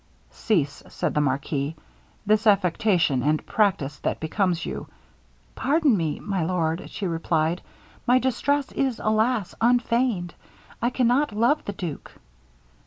[0.31, 1.75] 'Cease,' said the marquis,
[2.25, 4.87] 'this affectation, and practice what becomes you.'
[5.53, 7.61] 'Pardon me, my lord,' she replied,
[8.07, 9.53] 'my distress is, alas!
[9.61, 10.33] unfeigned.
[10.81, 12.13] I cannot love the duke.'